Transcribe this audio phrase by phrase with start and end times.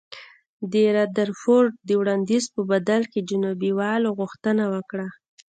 [0.71, 5.07] د رادرفورډ د وړاندیز په بدل کې جنوبي والو غوښتنه وکړه.